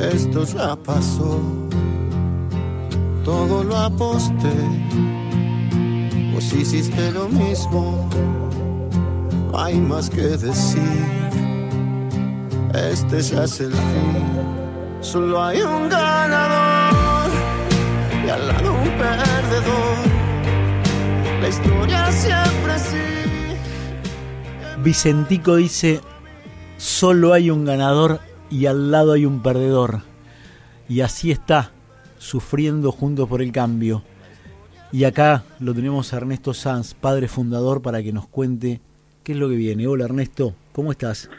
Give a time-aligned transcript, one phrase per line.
[0.00, 1.38] Esto ya pasó,
[3.22, 4.50] todo lo aposté.
[6.32, 8.08] Vos hiciste lo mismo,
[9.54, 10.80] hay más que decir.
[12.74, 17.30] Este ya es el fin, solo hay un ganador
[18.24, 19.98] y al lado un perdedor.
[21.42, 22.96] La historia siempre sí.
[24.82, 26.00] Vicentico dice,
[26.78, 30.00] solo hay un ganador y al lado hay un perdedor.
[30.88, 31.70] Y así está,
[32.18, 34.02] sufriendo juntos por el cambio.
[34.92, 38.80] Y acá lo tenemos a Ernesto Sanz, padre fundador, para que nos cuente
[39.22, 39.86] qué es lo que viene.
[39.86, 41.30] Hola Ernesto, ¿cómo estás?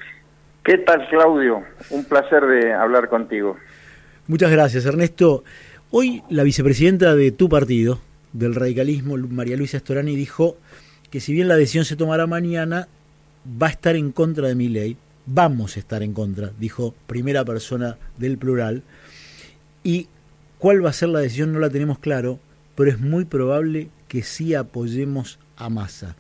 [0.64, 1.64] ¿Qué tal Claudio?
[1.90, 3.58] Un placer de hablar contigo.
[4.28, 5.44] Muchas gracias Ernesto.
[5.90, 8.00] Hoy la vicepresidenta de tu partido,
[8.32, 10.56] del radicalismo, María Luisa Storani, dijo
[11.10, 12.88] que si bien la decisión se tomará mañana,
[13.62, 17.46] va a estar en contra de mi ley, vamos a estar en contra, dijo primera
[17.46, 18.84] persona del plural.
[19.84, 20.08] Y
[20.58, 22.40] cuál va a ser la decisión no la tenemos claro,
[22.76, 26.16] pero es muy probable que sí apoyemos a Massa.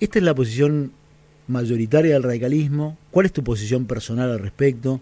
[0.00, 0.92] Esta es la posición
[1.48, 2.96] mayoritaria del radicalismo.
[3.10, 5.00] ¿Cuál es tu posición personal al respecto?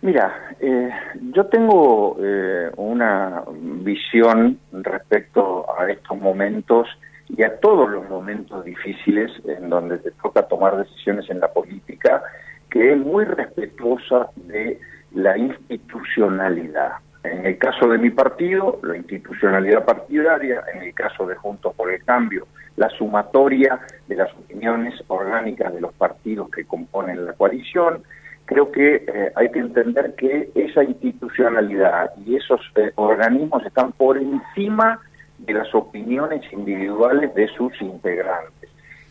[0.00, 0.90] Mira, eh,
[1.32, 3.44] yo tengo eh, una
[3.84, 6.88] visión respecto a estos momentos
[7.28, 12.22] y a todos los momentos difíciles en donde te toca tomar decisiones en la política,
[12.70, 14.78] que es muy respetuosa de
[15.14, 16.92] la institucionalidad.
[17.24, 21.92] En el caso de mi partido, la institucionalidad partidaria, en el caso de Juntos por
[21.92, 28.02] el Cambio, la sumatoria de las opiniones orgánicas de los partidos que componen la coalición,
[28.44, 34.18] creo que eh, hay que entender que esa institucionalidad y esos eh, organismos están por
[34.18, 35.00] encima
[35.46, 38.70] de las opiniones individuales de sus integrantes.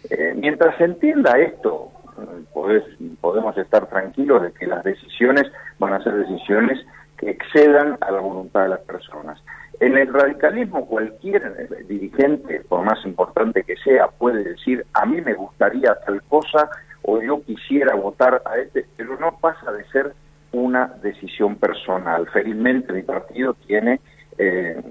[0.09, 1.91] Eh, mientras se entienda esto,
[3.21, 6.79] podemos estar tranquilos de que las decisiones van a ser decisiones
[7.17, 9.41] que excedan a la voluntad de las personas.
[9.79, 15.33] En el radicalismo cualquier dirigente, por más importante que sea, puede decir a mí me
[15.33, 16.69] gustaría tal cosa
[17.03, 20.13] o yo quisiera votar a este, pero no pasa de ser
[20.51, 22.27] una decisión personal.
[22.29, 23.99] Felizmente mi partido tiene
[24.37, 24.81] eh,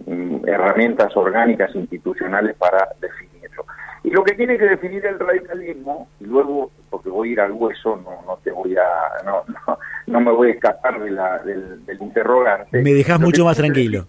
[0.47, 3.65] herramientas orgánicas institucionales para definirlo.
[4.03, 7.53] Y lo que tiene que definir el radicalismo, y luego, porque voy a ir al
[7.53, 11.39] hueso, no, no te voy a, no, no, no me voy a escapar de la,
[11.39, 12.83] del, del interrogante.
[12.83, 14.07] Me dejas mucho más tranquilo.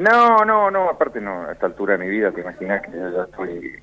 [0.00, 3.22] No, no, no, aparte no, a esta altura de mi vida te imaginas que ya
[3.22, 3.74] estoy,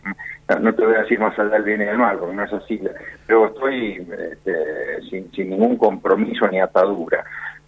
[0.62, 2.54] no, te voy a decir más allá del bien y del mal, porque no es
[2.54, 2.82] así,
[3.28, 7.24] pero estoy este, sin, sin ningún compromiso ni atadura.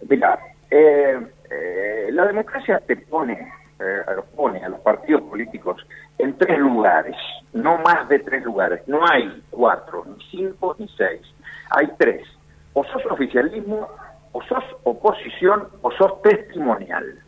[0.08, 0.36] Mira,
[0.68, 1.16] eh,
[1.50, 4.02] eh, la democracia te pone, eh,
[4.36, 5.84] pone a los partidos políticos
[6.18, 7.16] en tres lugares,
[7.52, 11.22] no más de tres lugares, no hay cuatro, ni cinco, ni seis,
[11.70, 12.26] hay tres.
[12.72, 13.88] O sos oficialismo,
[14.32, 17.18] o sos oposición, o sos testimonial.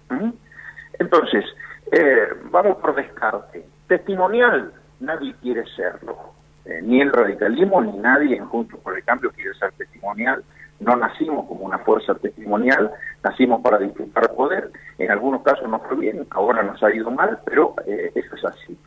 [0.98, 1.44] Entonces,
[1.90, 3.66] eh, vamos por descarte.
[3.88, 6.16] Testimonial, nadie quiere serlo.
[6.64, 10.44] Eh, ni el radicalismo, ni nadie en Juntos por el Cambio quiere ser testimonial
[10.80, 12.90] no nacimos como una fuerza testimonial,
[13.22, 17.38] nacimos para disfrutar poder, en algunos casos nos fue bien, ahora nos ha ido mal,
[17.44, 18.78] pero eh, eso es así.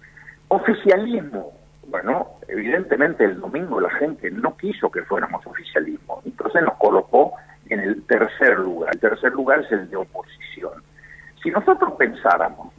[0.49, 1.53] Oficialismo,
[1.87, 7.33] bueno, evidentemente el domingo la gente no quiso que fuéramos oficialismo, entonces nos colocó
[7.69, 10.83] en el tercer lugar, el tercer lugar es el de oposición.
[11.41, 12.73] Si nosotros pensáramos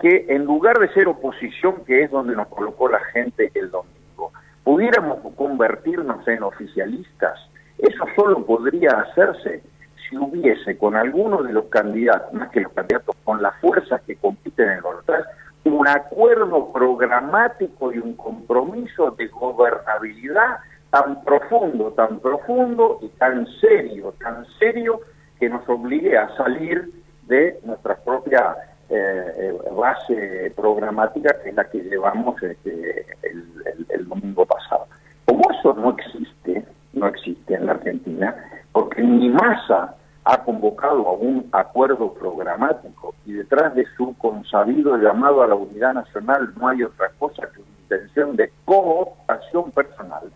[0.00, 4.32] que en lugar de ser oposición, que es donde nos colocó la gente el domingo,
[4.62, 7.38] pudiéramos convertirnos en oficialistas,
[7.78, 9.62] eso solo podría hacerse
[10.08, 14.16] si hubiese con alguno de los candidatos, más que los candidatos, con las fuerzas que
[14.16, 15.26] compiten en los otros,
[15.64, 20.58] un acuerdo programático y un compromiso de gobernabilidad
[20.90, 25.00] tan profundo, tan profundo y tan serio, tan serio
[25.40, 26.90] que nos obligue a salir
[27.22, 28.54] de nuestra propia
[28.90, 34.86] eh, eh, base programática que es la que llevamos este, el domingo pasado.
[35.24, 36.64] Como eso no existe,
[36.94, 38.34] no existe en la Argentina,
[38.72, 39.94] porque ni masa
[40.24, 45.94] ha convocado a un acuerdo programático y detrás de su consabido llamado a la unidad
[45.94, 50.32] nacional no hay otra cosa que una intención de cooptación personal.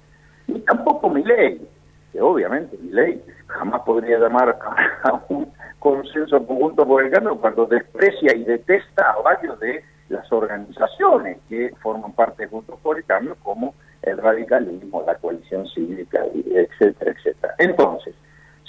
[0.47, 1.67] Ni tampoco mi ley.
[2.13, 4.59] que obviamente mi ley jamás podría llamar
[5.05, 10.31] a, un consenso conjunto por el cambio cuando desprecia y detesta a varios de las
[10.33, 16.25] organizaciones que forman parte de Juntos por el Cambio, como el radicalismo, la coalición cívica,
[16.35, 17.55] etcétera, etcétera.
[17.59, 18.15] Entonces,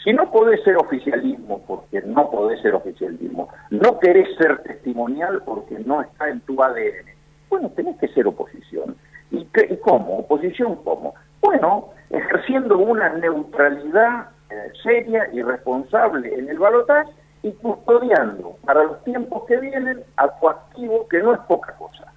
[0.03, 5.77] si no podés ser oficialismo, porque no podés ser oficialismo, no querés ser testimonial porque
[5.79, 7.09] no está en tu ADN,
[7.49, 8.95] bueno, tenés que ser oposición.
[9.31, 10.19] ¿Y, qué, cómo?
[10.19, 11.15] ¿Oposición cómo?
[11.41, 17.11] Bueno, ejerciendo una neutralidad eh, seria y responsable en el balotaje
[17.43, 22.11] y custodiando para los tiempos que vienen a tu activo, que no es poca cosa.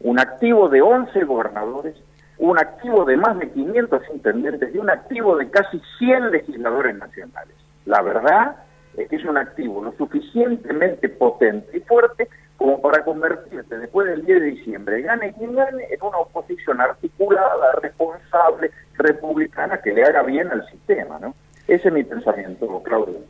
[0.00, 1.96] Un activo de 11 gobernadores,
[2.38, 7.54] un activo de más de 500 intendentes y un activo de casi 100 legisladores nacionales.
[7.84, 8.56] La verdad
[8.96, 14.26] es que es un activo lo suficientemente potente y fuerte como para convertirse después del
[14.26, 20.24] 10 de diciembre, gane quien gane, en una oposición articulada, responsable, republicana, que le haga
[20.24, 21.18] bien al sistema.
[21.20, 21.34] ¿no?
[21.68, 23.20] Ese es mi pensamiento, Claudio.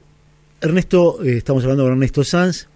[0.61, 2.69] Ernesto, eh, estamos hablando con Ernesto Sanz.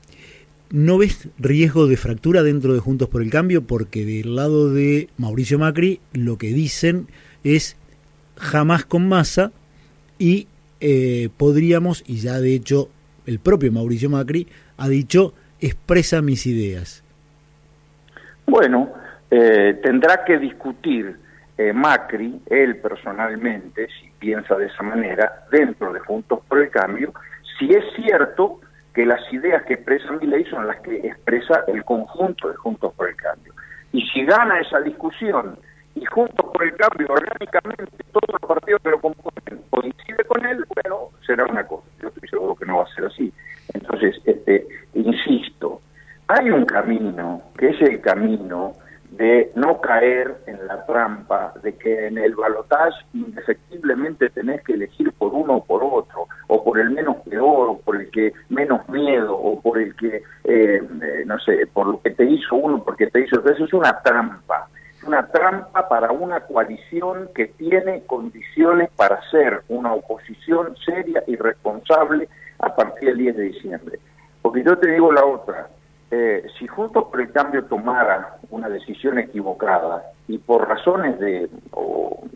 [0.72, 3.66] ¿No ves riesgo de fractura dentro de Juntos por el Cambio?
[3.66, 7.08] Porque del lado de Mauricio Macri lo que dicen
[7.44, 7.76] es
[8.38, 9.52] jamás con masa
[10.18, 10.48] y
[10.80, 12.88] eh, podríamos, y ya de hecho
[13.26, 14.48] el propio Mauricio Macri
[14.78, 17.04] ha dicho, expresa mis ideas.
[18.46, 18.94] Bueno,
[19.30, 21.18] eh, tendrá que discutir
[21.58, 27.12] eh, Macri, él personalmente, si piensa de esa manera, dentro de Juntos por el Cambio,
[27.58, 28.60] si es cierto
[28.94, 32.92] que las ideas que expresa mi ley son las que expresa el conjunto de Juntos
[32.94, 33.54] por el Cambio.
[33.92, 35.58] Y si gana esa discusión
[35.94, 40.64] y Juntos por el Cambio orgánicamente todos los partidos que lo componen coincide con él,
[40.74, 41.86] bueno, será una cosa.
[42.00, 43.32] Yo estoy seguro que no va a ser así.
[43.72, 45.80] Entonces, este, insisto,
[46.28, 48.74] hay un camino, que es el camino
[49.12, 55.12] de no caer en la trampa de que en el balotaje indefectiblemente tenés que elegir
[55.12, 58.88] por uno o por otro, o por el menos peor, o por el que menos
[58.88, 62.82] miedo, o por el que, eh, eh, no sé, por lo que te hizo uno,
[62.82, 64.68] porque te hizo eso, es una trampa,
[65.06, 72.28] una trampa para una coalición que tiene condiciones para ser una oposición seria y responsable
[72.60, 73.98] a partir del 10 de diciembre.
[74.40, 75.68] Porque yo te digo la otra,
[76.14, 81.48] eh, si Juntos por el Cambio tomara una decisión equivocada y por razones de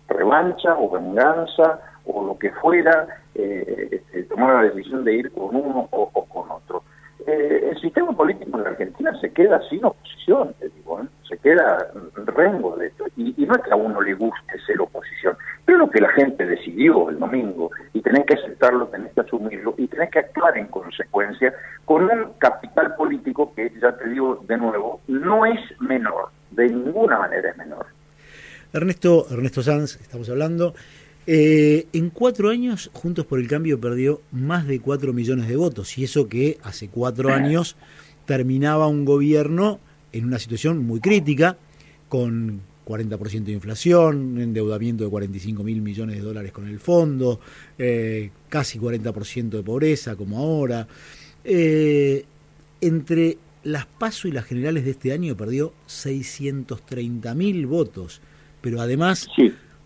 [0.09, 5.55] revancha o venganza o lo que fuera, eh, este, tomara la decisión de ir con
[5.55, 6.85] uno o, con otro,
[7.27, 11.89] eh, el sistema político en la Argentina se queda sin oposición, te digo, se queda
[12.27, 13.05] rengo de esto.
[13.17, 16.11] Y, y, no es que a uno le guste ser oposición, pero lo que la
[16.11, 20.57] gente decidió el domingo y tenés que aceptarlo, tenés que asumirlo y tenés que actuar
[20.57, 21.53] en consecuencia
[21.85, 22.95] con un capital
[23.27, 27.87] político que, ya te digo de nuevo, no es menor, de ninguna manera es menor.
[28.73, 30.75] Ernesto, Ernesto Sanz, estamos hablando.
[31.27, 35.99] Eh, en cuatro años, Juntos por el Cambio perdió más de cuatro millones de votos,
[35.99, 37.77] y eso que hace cuatro años
[38.27, 39.81] terminaba un gobierno
[40.13, 41.57] en una situación muy crítica,
[42.09, 47.41] con 40% de inflación, endeudamiento de 45 mil millones de dólares con el fondo,
[47.77, 50.87] eh, casi 40% de pobreza como ahora.
[51.43, 52.25] Eh,
[52.81, 58.23] entre las PASO y las generales de este año perdió 630 mil votos,
[58.61, 59.29] pero además,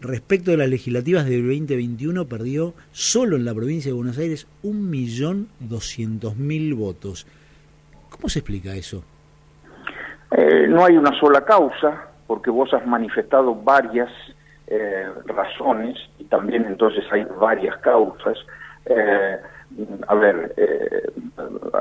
[0.01, 6.77] respecto de las legislativas del 2021, perdió solo en la provincia de Buenos Aires 1.200.000
[6.77, 7.27] votos.
[8.11, 9.03] ¿Cómo se explica eso?
[10.37, 14.11] Eh, no hay una sola causa, porque vos has manifestado varias
[14.67, 18.37] eh, razones y también entonces hay varias causas.
[18.87, 19.39] Eh,
[20.09, 21.13] a ver, eh,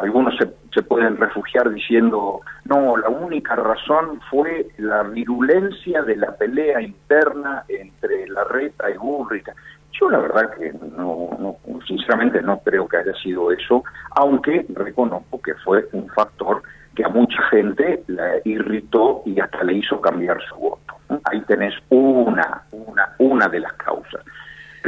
[0.02, 6.82] algunos se, pueden refugiar diciendo, no, la única razón fue la virulencia de la pelea
[6.82, 9.54] interna entre la reta y Burrica.
[10.00, 15.42] Yo la verdad que no, no, sinceramente no creo que haya sido eso, aunque reconozco
[15.42, 16.62] que fue un factor
[16.96, 20.96] que a mucha gente la irritó y hasta le hizo cambiar su voto.
[21.26, 24.24] Ahí tenés una, una, una de las causas.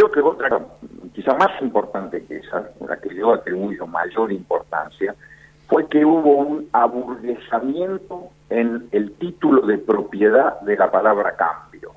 [0.01, 0.59] Creo que otra,
[1.13, 5.13] quizá más importante que esa, la que yo atribuyo mayor importancia,
[5.67, 11.91] fue que hubo un aburguesamiento en el título de propiedad de la palabra cambio.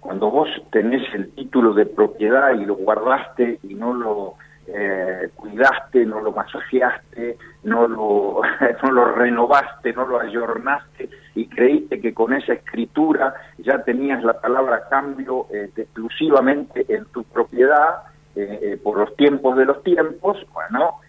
[0.00, 4.34] Cuando vos tenés el título de propiedad y lo guardaste y no lo
[4.66, 8.40] eh, cuidaste, no lo masajeaste, no lo,
[8.82, 14.40] no lo renovaste, no lo ayornaste y creíste que con esa escritura ya tenías la
[14.40, 18.04] palabra cambio eh, exclusivamente en tu propiedad
[18.36, 21.00] eh, eh, por los tiempos de los tiempos, bueno,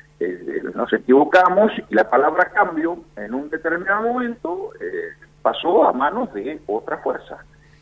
[0.76, 4.72] nos equivocamos y la palabra cambio en un determinado momento
[5.42, 7.38] pasó a manos de otra fuerza,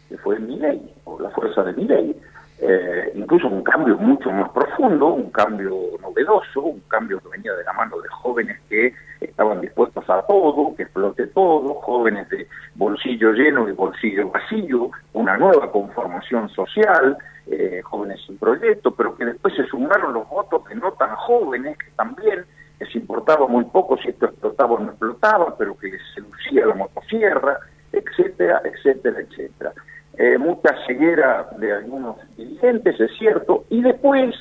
[0.10, 2.20] que fue mi ley, o la fuerza de mi ley
[2.60, 7.64] eh, incluso un cambio mucho más profundo, un cambio novedoso, un cambio que venía de
[7.64, 13.32] la mano de jóvenes que estaban dispuestos a todo, que explote todo, jóvenes de bolsillo
[13.34, 17.18] lleno y bolsillo vacío, una nueva conformación social,
[17.48, 21.78] eh, jóvenes sin proyecto, pero que después se sumaron los votos de no tan jóvenes,
[21.78, 22.46] que también
[22.80, 26.76] les importaba muy poco si esto explotaba o no explotaba, pero que les seducía la
[26.76, 27.60] motosierra,
[27.92, 29.74] etcétera, etcétera, etcétera.
[30.17, 34.36] Eh, mucha ceguera de algunos dirigentes, es cierto, y después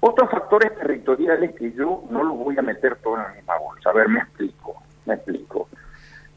[0.00, 3.90] otros factores territoriales que yo no los voy a meter todo en la misma bolsa.
[3.90, 5.68] A ver, me explico, me explico.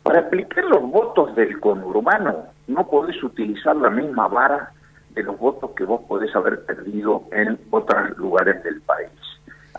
[0.04, 4.72] Para explicar los votos del conurbano, no podés utilizar la misma vara
[5.16, 9.10] de los votos que vos podés haber perdido en otros lugares del país.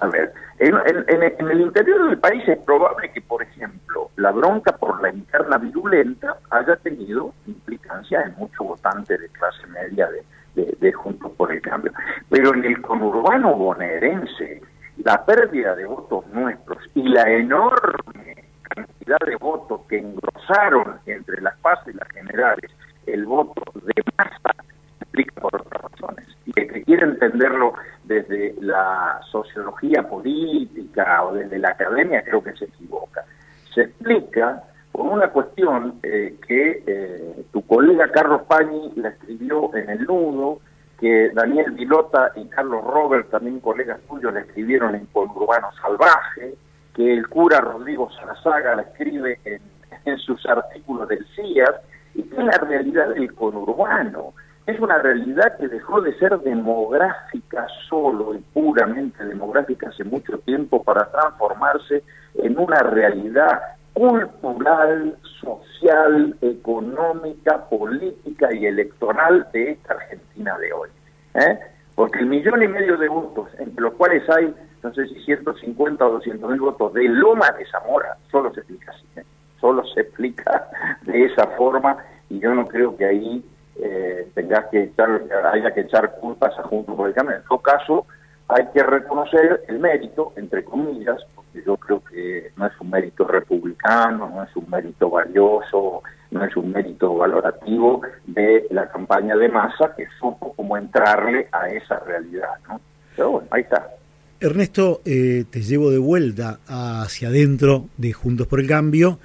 [0.00, 5.00] A ver, en, el interior del país es probable que, por ejemplo, la bronca por
[5.00, 10.08] la interna virulenta haya tenido implicancia en muchos votantes de clase media
[10.54, 11.92] de, de, Juntos por el Cambio.
[12.28, 14.62] Pero en el conurbano bonaerense,
[14.98, 21.56] la pérdida de votos nuestros y la enorme cantidad de votos que engrosaron entre las
[21.58, 22.70] pases y las generales
[23.06, 24.64] el voto de masa
[25.00, 26.35] explica por otras razones.
[26.56, 32.64] El que quiere entenderlo desde la sociología política o desde la academia creo que se
[32.64, 33.26] equivoca.
[33.74, 39.90] Se explica por una cuestión eh, que eh, tu colega Carlos Pañi la escribió en
[39.90, 40.60] El Nudo,
[40.98, 46.54] que Daniel Vilota y Carlos Robert, también colegas tuyos, la escribieron en Urbano Salvaje,
[46.94, 49.60] que el cura Rodrigo Sarazaga la escribe en,
[50.06, 51.74] en sus artículos del CIAS,
[52.14, 54.32] y que es la realidad del conurbano
[54.66, 60.82] es una realidad que dejó de ser demográfica solo y puramente demográfica hace mucho tiempo
[60.82, 62.02] para transformarse
[62.34, 70.88] en una realidad cultural, social, económica, política y electoral de esta Argentina de hoy.
[71.34, 71.58] ¿eh?
[71.94, 76.04] Porque el millón y medio de votos, entre los cuales hay, no sé si 150
[76.04, 79.24] o 200 mil votos de Loma de Zamora, solo se explica así, ¿eh?
[79.60, 80.68] solo se explica
[81.02, 81.96] de esa forma
[82.28, 83.44] y yo no creo que ahí
[83.80, 87.36] eh, tengas que echar, haya que echar culpas a Juntos por el Cambio.
[87.36, 88.06] En todo caso,
[88.48, 93.24] hay que reconocer el mérito, entre comillas, porque yo creo que no es un mérito
[93.24, 99.48] republicano, no es un mérito valioso, no es un mérito valorativo de la campaña de
[99.48, 102.54] masa que supo cómo entrarle a esa realidad.
[102.68, 102.80] ¿no?
[103.16, 103.90] Pero bueno, ahí está.
[104.38, 109.18] Ernesto, eh, te llevo de vuelta hacia adentro de Juntos por el Cambio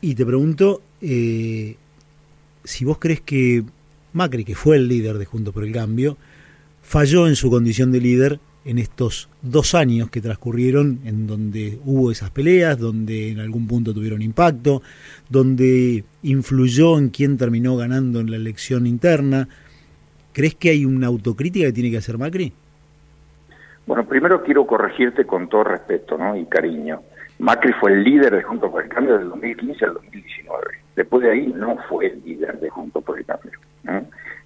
[0.00, 1.76] y te pregunto eh,
[2.64, 3.64] si vos crees que
[4.12, 6.16] Macri, que fue el líder de Juntos por el Cambio,
[6.82, 12.10] falló en su condición de líder en estos dos años que transcurrieron en donde hubo
[12.10, 14.82] esas peleas, donde en algún punto tuvieron impacto,
[15.28, 19.48] donde influyó en quién terminó ganando en la elección interna.
[20.32, 22.52] ¿Crees que hay una autocrítica que tiene que hacer Macri?
[23.86, 26.36] Bueno, primero quiero corregirte con todo respeto ¿no?
[26.36, 27.02] y cariño.
[27.42, 30.64] Macri fue el líder de Juntos por el Cambio del 2015 al 2019.
[30.94, 33.50] Después de ahí no fue el líder de Juntos por el Cambio.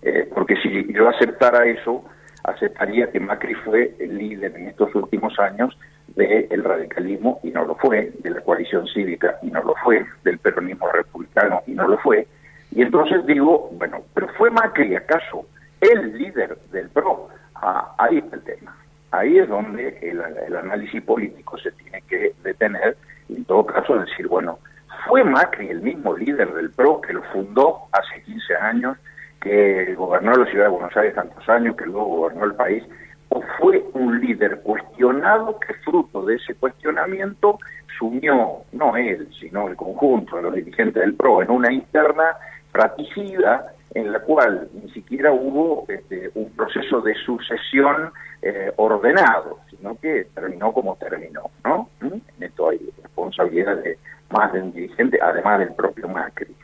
[0.01, 2.03] Eh, porque si yo aceptara eso,
[2.45, 5.77] aceptaría que Macri fue el líder en estos últimos años
[6.15, 10.39] del radicalismo y no lo fue, de la coalición cívica y no lo fue, del
[10.39, 12.27] peronismo republicano y no lo fue.
[12.71, 15.45] Y entonces digo, bueno, pero ¿fue Macri acaso
[15.83, 17.29] el líder del PRO?
[17.57, 18.75] Ah, ahí está el tema.
[19.11, 22.97] Ahí es donde el, análisis político se tiene que detener
[23.29, 24.59] y en todo caso decir, bueno,
[25.07, 28.97] ¿fue Macri el mismo líder del PRO que lo fundó hace 15 años
[29.41, 32.83] que gobernó la ciudad de Buenos Aires tantos años, que luego gobernó el país,
[33.29, 37.59] o fue un líder cuestionado que fruto de ese cuestionamiento
[37.99, 42.37] sumió, no él, sino el conjunto de los dirigentes del PRO, en una interna
[42.73, 48.13] fratricida en la cual ni siquiera hubo este, un proceso de sucesión
[48.43, 51.89] eh, ordenado, sino que terminó como terminó, ¿no?
[52.03, 52.13] ¿Mm?
[52.37, 53.99] En esto hay responsabilidad de
[54.29, 56.55] más de un dirigente, además del propio Macri.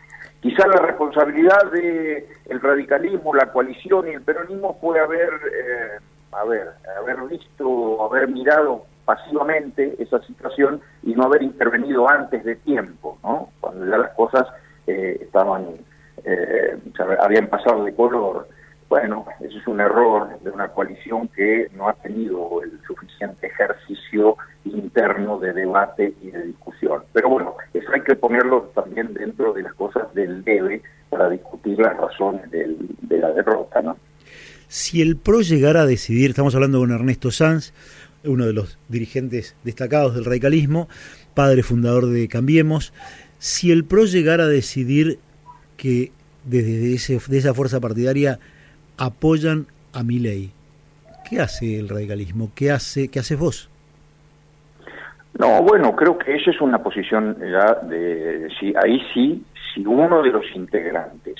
[0.43, 5.99] Quizá la responsabilidad de el radicalismo, la coalición y el peronismo fue haber, eh,
[6.33, 13.19] haber, haber visto, haber mirado pasivamente esa situación y no haber intervenido antes de tiempo,
[13.23, 13.49] ¿no?
[13.61, 14.47] Cuando ya las cosas
[14.87, 15.79] eh, estaban,
[16.25, 16.79] eh,
[17.21, 18.49] habían pasado de color.
[18.89, 24.37] Bueno, ese es un error de una coalición que no ha tenido el suficiente ejercicio
[24.65, 27.03] interno de debate y de discusión.
[27.13, 31.79] Pero bueno, eso hay que ponerlo también dentro de las cosas del debe para discutir
[31.79, 33.97] las razones de la derrota, ¿no?
[34.73, 37.75] Si el PRO llegara a decidir, estamos hablando con Ernesto Sanz,
[38.25, 40.89] uno de los dirigentes destacados del radicalismo,
[41.35, 42.95] padre fundador de Cambiemos,
[43.39, 45.19] si el PRO llegara a decidir
[45.83, 46.13] que
[46.45, 48.39] desde ese, de esa fuerza partidaria
[48.97, 50.53] apoyan a mi ley.
[51.29, 52.53] ¿Qué hace el radicalismo?
[52.55, 53.69] ¿Qué hace qué haces vos?
[55.37, 60.23] No, bueno, creo que esa es una posición ya de si ahí sí, si uno
[60.23, 61.35] de los integrantes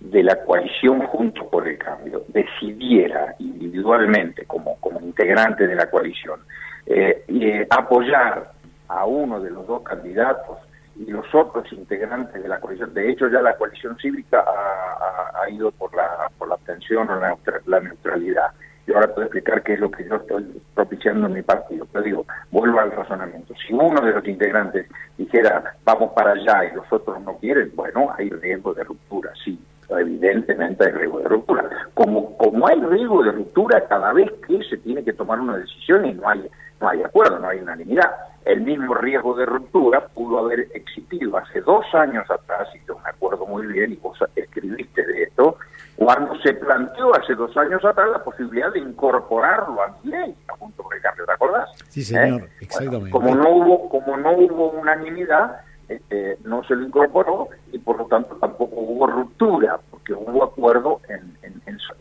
[0.00, 6.40] de la coalición Juntos por el Cambio decidiera individualmente como, como integrante de la coalición
[6.86, 8.52] eh, eh, apoyar
[8.88, 10.58] a uno de los dos candidatos
[10.96, 15.70] y los otros integrantes de la coalición, de hecho ya la coalición cívica ha, ido
[15.72, 18.50] por la, por la abstención o la, la neutralidad.
[18.86, 21.86] Y ahora puedo explicar qué es lo que yo estoy propiciando en mi partido.
[21.92, 23.54] Pero digo, vuelvo al razonamiento.
[23.66, 28.12] Si uno de los integrantes dijera, vamos para allá y los otros no quieren, bueno,
[28.16, 29.58] hay riesgo de ruptura, sí
[29.98, 31.68] evidentemente hay riesgo de ruptura.
[31.94, 36.06] Como, como hay riesgo de ruptura cada vez que se tiene que tomar una decisión
[36.06, 36.48] y no hay,
[36.80, 38.10] no hay acuerdo, no hay unanimidad.
[38.44, 43.10] El mismo riesgo de ruptura pudo haber existido hace dos años atrás, y yo me
[43.10, 45.56] acuerdo muy bien, y vos escribiste de esto,
[45.96, 50.56] cuando se planteó hace dos años atrás la posibilidad de incorporarlo a mi ley, a
[50.56, 51.68] punto de cambio, ¿te acordás?
[51.88, 52.50] Sí, señor, ¿Eh?
[52.60, 53.10] exactamente.
[53.10, 58.06] como no hubo, como no hubo unanimidad, este, no se lo incorporó y por lo
[58.06, 61.32] tanto tampoco hubo ruptura, porque hubo acuerdo en,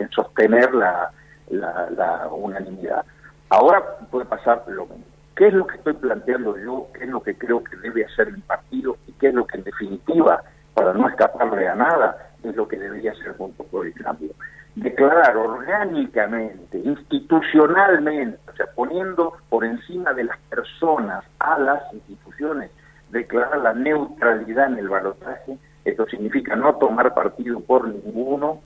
[0.10, 1.12] sostener la,
[1.50, 3.06] la, unanimidad.
[3.50, 5.06] Ahora puede pasar lo mismo.
[5.36, 6.88] ¿Qué es lo que estoy planteando yo?
[6.94, 8.98] ¿Qué es lo que creo que debe hacer el partido?
[9.08, 12.78] ¿Y qué es lo que en definitiva, para no escaparle a nada, es lo que
[12.78, 14.32] debería hacer junto por el cambio?
[14.76, 22.72] Declarar orgánicamente, institucionalmente, o sea, poniendo por encima de las personas a las instituciones,
[23.10, 28.62] declarar la neutralidad en el balotaje, esto significa no tomar partido por ninguno,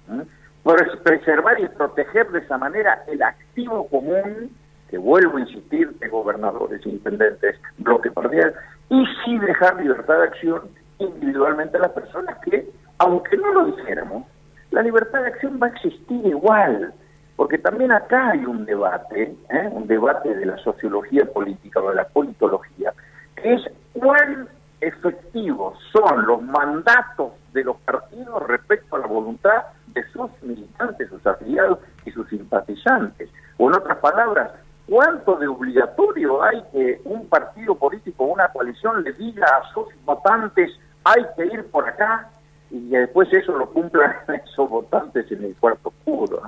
[1.03, 4.51] preservar y proteger de esa manera el activo común,
[4.97, 8.53] vuelvo a insistir, de gobernadores, intendentes, bloque parcial,
[8.89, 10.61] y sí dejar libertad de acción
[10.99, 14.25] individualmente a las personas que, aunque no lo dijéramos,
[14.71, 16.93] la libertad de acción va a existir igual,
[17.35, 19.69] porque también acá hay un debate, ¿eh?
[19.71, 22.93] un debate de la sociología política o de la politología,
[23.35, 23.61] que es
[23.93, 24.47] cuán
[24.81, 31.25] efectivos son los mandatos de los partidos respecto a la voluntad de sus militantes, sus
[31.25, 33.29] afiliados y sus simpatizantes.
[33.57, 34.51] O en otras palabras,
[34.87, 40.71] ¿cuánto de obligatorio hay que un partido político una coalición le diga a sus votantes
[41.03, 42.29] hay que ir por acá
[42.71, 46.41] y después eso lo cumplan esos votantes en el cuarto oscuro?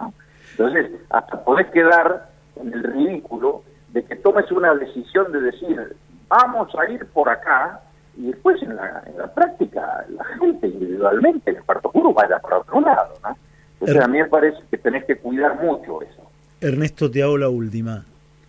[0.52, 5.96] Entonces, hasta podés quedar en el ridículo de que tomes una decisión de decir
[6.28, 7.82] vamos a ir por acá
[8.18, 12.40] y después en la, en la práctica la gente individualmente en el cuarto oscuro vaya
[12.40, 13.38] por otro lado, ¿no?
[13.80, 16.24] Entonces a mí me parece que tenés que cuidar mucho eso.
[16.60, 18.04] Ernesto, te hago la última.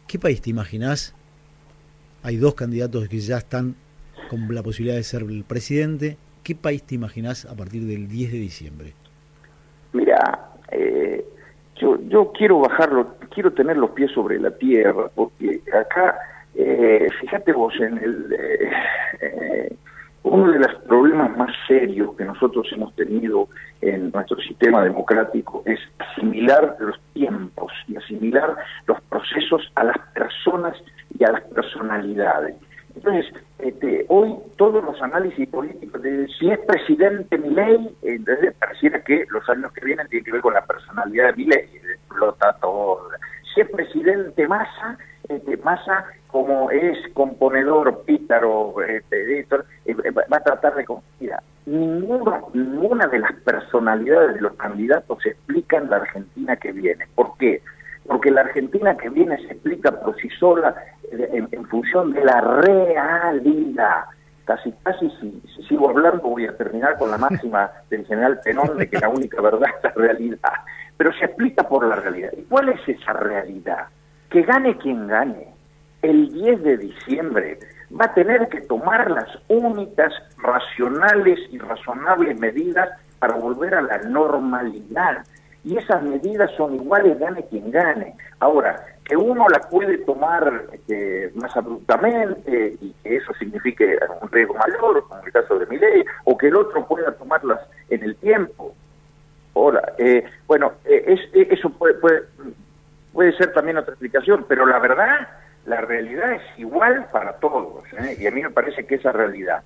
[0.08, 1.14] ¿Qué país te imaginás?
[2.22, 3.76] Hay dos candidatos que ya están
[4.30, 6.16] con la posibilidad de ser el presidente.
[6.42, 8.94] ¿Qué país te imaginás a partir del 10 de diciembre?
[9.92, 11.22] Mira, eh,
[11.76, 16.18] yo, quiero bajarlo, quiero tener los pies sobre la tierra, porque acá
[16.54, 18.36] eh, fíjate vos, en el,
[19.20, 19.76] eh,
[20.22, 23.48] uno de los problemas más serios que nosotros hemos tenido
[23.80, 30.76] en nuestro sistema democrático es asimilar los tiempos y asimilar los procesos a las personas
[31.18, 32.56] y a las personalidades.
[32.94, 33.26] Entonces,
[33.60, 39.48] este, hoy todos los análisis políticos de si es presidente Milei, entonces pareciera que los
[39.48, 43.08] años que vienen tienen que ver con la personalidad de Milei, explota todo.
[43.54, 50.40] Si es presidente Massa, este, Massa como es componedor, pítaro, este, editor, eh, va a
[50.40, 50.84] tratar de...
[51.20, 57.06] Mira, ninguna, ninguna de las personalidades de los candidatos explican la Argentina que viene.
[57.14, 57.62] ¿Por qué?
[58.06, 60.74] Porque la Argentina que viene se explica por sí sola
[61.12, 64.04] eh, en, función de la realidad.
[64.44, 68.78] Casi, casi si, si, sigo hablando voy a terminar con la máxima del general Penón
[68.78, 70.52] de que la única verdad es la realidad.
[70.98, 72.30] Pero se explica por la realidad.
[72.36, 73.86] ¿Y cuál es esa realidad?
[74.28, 75.58] Que gane quien gane
[76.02, 77.58] el 10 de diciembre
[77.98, 83.98] va a tener que tomar las únicas racionales y razonables medidas para volver a la
[83.98, 85.24] normalidad.
[85.64, 88.14] Y esas medidas son iguales, gane quien gane.
[88.38, 94.54] Ahora, que uno las puede tomar este, más abruptamente y que eso signifique un riesgo
[94.54, 98.14] mayor, como el caso de mi ley, o que el otro pueda tomarlas en el
[98.16, 98.74] tiempo.
[99.58, 102.22] Ahora, eh, bueno, eh, es, eh, eso puede, puede,
[103.12, 105.28] puede ser también otra explicación, pero la verdad
[105.66, 108.16] la realidad es igual para todos, ¿eh?
[108.20, 109.62] y a mí me parece que esa realidad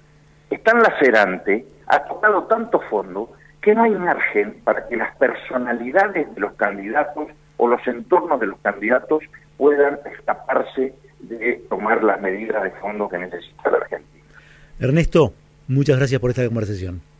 [0.50, 6.34] es tan lacerante, ha tocado tanto fondo, que no hay margen para que las personalidades
[6.34, 7.28] de los candidatos
[7.58, 9.22] o los entornos de los candidatos
[9.58, 14.24] puedan escaparse de tomar las medidas de fondo que necesita la Argentina.
[14.80, 15.34] Ernesto,
[15.68, 17.11] muchas gracias por esta conversación.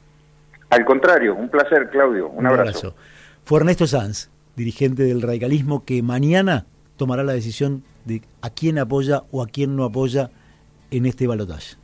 [0.73, 2.31] Al contrario, un placer, Claudio.
[2.31, 2.95] Un, abrazo.
[3.45, 6.65] Fue Ernesto Sanz, dirigente del radicalismo, que mañana
[6.97, 10.31] tomará la decisión de a quién apoya o a quién no apoya
[10.91, 11.77] en este balotaje.